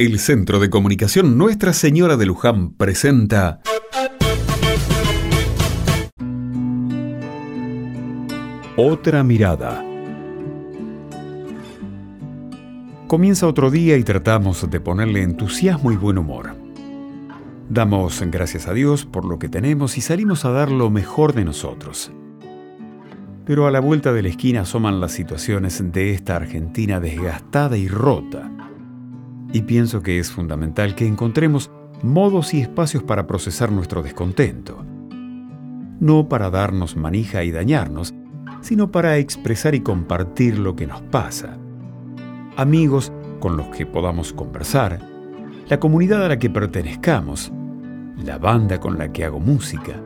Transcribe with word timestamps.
El 0.00 0.20
Centro 0.20 0.60
de 0.60 0.70
Comunicación 0.70 1.36
Nuestra 1.36 1.72
Señora 1.72 2.16
de 2.16 2.24
Luján 2.24 2.70
presenta 2.70 3.60
Otra 8.76 9.24
mirada. 9.24 9.84
Comienza 13.08 13.48
otro 13.48 13.72
día 13.72 13.96
y 13.96 14.04
tratamos 14.04 14.70
de 14.70 14.78
ponerle 14.78 15.22
entusiasmo 15.22 15.90
y 15.90 15.96
buen 15.96 16.18
humor. 16.18 16.54
Damos 17.68 18.22
gracias 18.30 18.68
a 18.68 18.74
Dios 18.74 19.04
por 19.04 19.24
lo 19.24 19.40
que 19.40 19.48
tenemos 19.48 19.98
y 19.98 20.00
salimos 20.00 20.44
a 20.44 20.52
dar 20.52 20.70
lo 20.70 20.90
mejor 20.90 21.32
de 21.32 21.44
nosotros. 21.44 22.12
Pero 23.44 23.66
a 23.66 23.72
la 23.72 23.80
vuelta 23.80 24.12
de 24.12 24.22
la 24.22 24.28
esquina 24.28 24.60
asoman 24.60 25.00
las 25.00 25.10
situaciones 25.10 25.82
de 25.90 26.12
esta 26.12 26.36
Argentina 26.36 27.00
desgastada 27.00 27.76
y 27.76 27.88
rota 27.88 28.57
y 29.52 29.62
pienso 29.62 30.02
que 30.02 30.18
es 30.18 30.30
fundamental 30.30 30.94
que 30.94 31.06
encontremos 31.06 31.70
modos 32.02 32.54
y 32.54 32.60
espacios 32.60 33.02
para 33.02 33.26
procesar 33.26 33.72
nuestro 33.72 34.02
descontento. 34.02 34.84
No 36.00 36.28
para 36.28 36.50
darnos 36.50 36.96
manija 36.96 37.42
y 37.44 37.50
dañarnos, 37.50 38.14
sino 38.60 38.90
para 38.90 39.18
expresar 39.18 39.74
y 39.74 39.80
compartir 39.80 40.58
lo 40.58 40.76
que 40.76 40.86
nos 40.86 41.00
pasa. 41.02 41.56
Amigos 42.56 43.12
con 43.40 43.56
los 43.56 43.68
que 43.68 43.86
podamos 43.86 44.32
conversar, 44.32 45.00
la 45.68 45.80
comunidad 45.80 46.24
a 46.24 46.28
la 46.28 46.38
que 46.38 46.50
pertenezcamos, 46.50 47.52
la 48.16 48.38
banda 48.38 48.80
con 48.80 48.98
la 48.98 49.12
que 49.12 49.24
hago 49.24 49.40
música. 49.40 50.02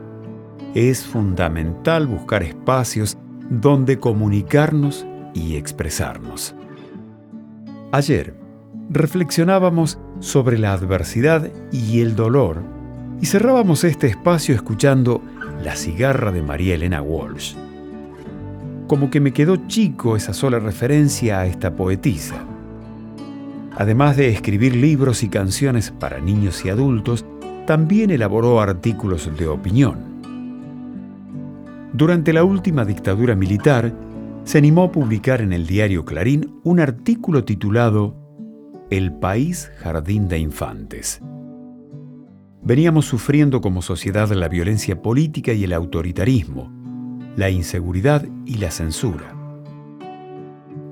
Es 0.73 1.03
fundamental 1.03 2.07
buscar 2.07 2.43
espacios 2.43 3.17
donde 3.49 3.99
comunicarnos 3.99 5.05
y 5.33 5.55
expresarnos. 5.55 6.55
Ayer, 7.91 8.42
reflexionábamos 8.89 9.99
sobre 10.19 10.57
la 10.57 10.73
adversidad 10.73 11.49
y 11.71 12.01
el 12.01 12.15
dolor 12.15 12.61
y 13.21 13.25
cerrábamos 13.25 13.83
este 13.83 14.07
espacio 14.07 14.53
escuchando 14.53 15.21
La 15.63 15.75
cigarra 15.75 16.31
de 16.31 16.41
María 16.41 16.75
Elena 16.75 17.01
Walsh. 17.01 17.55
Como 18.87 19.09
que 19.09 19.21
me 19.21 19.31
quedó 19.31 19.67
chico 19.67 20.17
esa 20.17 20.33
sola 20.33 20.59
referencia 20.59 21.39
a 21.39 21.45
esta 21.45 21.75
poetisa. 21.75 22.35
Además 23.77 24.17
de 24.17 24.29
escribir 24.29 24.75
libros 24.75 25.23
y 25.23 25.29
canciones 25.29 25.91
para 25.91 26.19
niños 26.19 26.63
y 26.65 26.69
adultos, 26.69 27.25
también 27.65 28.11
elaboró 28.11 28.59
artículos 28.59 29.29
de 29.37 29.47
opinión. 29.47 30.13
Durante 31.93 32.33
la 32.33 32.43
última 32.43 32.83
dictadura 32.83 33.35
militar, 33.35 33.93
se 34.43 34.57
animó 34.57 34.83
a 34.83 34.91
publicar 34.91 35.41
en 35.41 35.53
el 35.53 35.65
diario 35.65 36.03
Clarín 36.03 36.59
un 36.63 36.81
artículo 36.81 37.45
titulado 37.45 38.22
el 38.97 39.11
país 39.11 39.71
jardín 39.79 40.27
de 40.27 40.37
infantes. 40.37 41.19
Veníamos 42.61 43.05
sufriendo 43.05 43.59
como 43.59 43.81
sociedad 43.81 44.29
la 44.29 44.47
violencia 44.47 45.01
política 45.01 45.51
y 45.51 45.63
el 45.63 45.73
autoritarismo, 45.73 46.71
la 47.35 47.49
inseguridad 47.49 48.23
y 48.45 48.57
la 48.57 48.69
censura. 48.69 49.35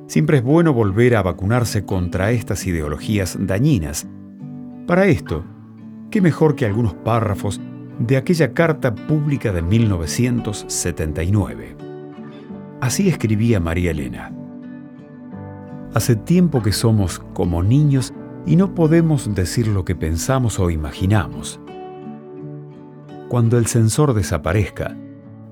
Siempre 0.08 0.38
es 0.38 0.44
bueno 0.44 0.74
volver 0.74 1.16
a 1.16 1.22
vacunarse 1.22 1.86
contra 1.86 2.32
estas 2.32 2.66
ideologías 2.66 3.38
dañinas. 3.40 4.08
Para 4.88 5.06
esto, 5.06 5.46
¿qué 6.10 6.22
mejor 6.22 6.56
que 6.56 6.66
algunos 6.66 6.96
párrafos 6.96 7.62
de 8.00 8.18
aquella 8.18 8.56
carta 8.56 8.96
pública 8.96 9.52
de 9.52 9.62
1979? 9.62 11.78
Así 12.82 13.10
escribía 13.10 13.60
María 13.60 13.92
Elena. 13.92 14.41
Hace 15.94 16.16
tiempo 16.16 16.62
que 16.62 16.72
somos 16.72 17.20
como 17.34 17.64
niños 17.64 18.14
y 18.46 18.56
no 18.56 18.74
podemos 18.74 19.36
decir 19.36 19.68
lo 19.68 19.84
que 19.84 19.94
pensamos 19.94 20.58
o 20.58 20.70
imaginamos. 20.70 21.60
Cuando 23.28 23.58
el 23.58 23.66
sensor 23.66 24.14
desaparezca, 24.14 24.96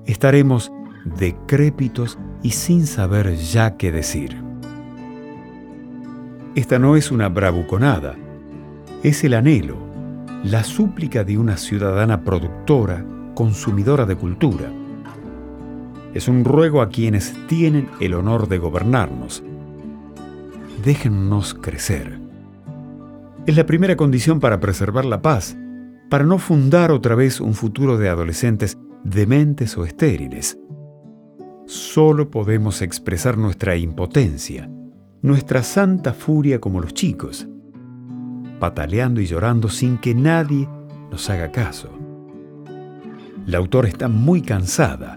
estaremos 0.06 0.72
decrépitos 1.04 2.18
y 2.42 2.52
sin 2.52 2.86
saber 2.86 3.36
ya 3.36 3.76
qué 3.76 3.92
decir. 3.92 4.42
Esta 6.54 6.78
no 6.78 6.96
es 6.96 7.10
una 7.10 7.28
bravuconada, 7.28 8.16
es 9.02 9.22
el 9.24 9.34
anhelo, 9.34 9.76
la 10.42 10.64
súplica 10.64 11.22
de 11.22 11.36
una 11.36 11.58
ciudadana 11.58 12.24
productora, 12.24 13.04
consumidora 13.34 14.06
de 14.06 14.16
cultura. 14.16 14.72
Es 16.14 16.28
un 16.28 16.44
ruego 16.44 16.80
a 16.80 16.88
quienes 16.88 17.34
tienen 17.46 17.88
el 18.00 18.14
honor 18.14 18.48
de 18.48 18.58
gobernarnos, 18.58 19.44
déjennos 20.82 21.54
crecer. 21.54 22.18
Es 23.46 23.56
la 23.56 23.66
primera 23.66 23.96
condición 23.96 24.40
para 24.40 24.60
preservar 24.60 25.04
la 25.04 25.22
paz, 25.22 25.56
para 26.08 26.24
no 26.24 26.38
fundar 26.38 26.90
otra 26.90 27.14
vez 27.14 27.40
un 27.40 27.54
futuro 27.54 27.96
de 27.96 28.08
adolescentes 28.08 28.76
dementes 29.04 29.76
o 29.78 29.84
estériles. 29.84 30.58
Solo 31.66 32.30
podemos 32.30 32.82
expresar 32.82 33.38
nuestra 33.38 33.76
impotencia, 33.76 34.70
nuestra 35.22 35.62
santa 35.62 36.12
furia 36.12 36.60
como 36.60 36.80
los 36.80 36.94
chicos, 36.94 37.48
pataleando 38.58 39.20
y 39.20 39.26
llorando 39.26 39.68
sin 39.68 39.98
que 39.98 40.14
nadie 40.14 40.68
nos 41.10 41.30
haga 41.30 41.50
caso. 41.50 41.90
La 43.46 43.58
autora 43.58 43.88
está 43.88 44.08
muy 44.08 44.42
cansada, 44.42 45.16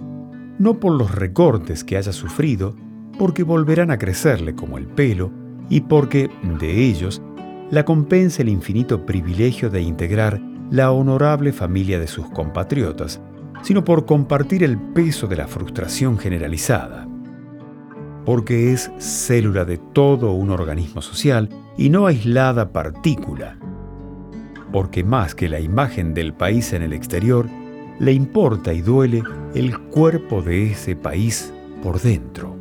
no 0.59 0.79
por 0.79 0.93
los 0.93 1.13
recortes 1.13 1.83
que 1.83 1.97
haya 1.97 2.13
sufrido, 2.13 2.75
porque 3.17 3.43
volverán 3.43 3.91
a 3.91 3.97
crecerle 3.97 4.55
como 4.55 4.77
el 4.77 4.87
pelo 4.87 5.42
y 5.69 5.81
porque, 5.81 6.29
de 6.59 6.85
ellos, 6.85 7.21
la 7.71 7.85
compensa 7.85 8.41
el 8.41 8.49
infinito 8.49 9.05
privilegio 9.05 9.69
de 9.69 9.81
integrar 9.81 10.39
la 10.69 10.91
honorable 10.91 11.53
familia 11.53 11.99
de 11.99 12.07
sus 12.07 12.29
compatriotas, 12.29 13.21
sino 13.61 13.83
por 13.83 14.05
compartir 14.05 14.63
el 14.63 14.77
peso 14.77 15.27
de 15.27 15.37
la 15.37 15.47
frustración 15.47 16.17
generalizada. 16.17 17.07
Porque 18.25 18.71
es 18.71 18.91
célula 18.99 19.65
de 19.65 19.77
todo 19.77 20.31
un 20.33 20.49
organismo 20.49 21.01
social 21.01 21.49
y 21.77 21.89
no 21.89 22.07
aislada 22.07 22.71
partícula. 22.71 23.57
Porque 24.71 25.03
más 25.03 25.35
que 25.35 25.49
la 25.49 25.59
imagen 25.59 26.13
del 26.13 26.33
país 26.33 26.73
en 26.73 26.81
el 26.81 26.93
exterior, 26.93 27.47
le 27.99 28.13
importa 28.13 28.73
y 28.73 28.81
duele 28.81 29.23
el 29.53 29.77
cuerpo 29.79 30.41
de 30.41 30.71
ese 30.71 30.95
país 30.95 31.53
por 31.81 32.01
dentro. 32.01 32.52